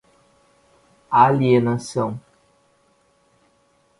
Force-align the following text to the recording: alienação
alienação 1.15 2.19